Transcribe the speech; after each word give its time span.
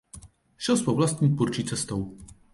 Šel 0.57 0.77
svou 0.77 0.95
vlastní 0.95 1.29
tvůrčí 1.35 1.63
cestou. 1.63 2.17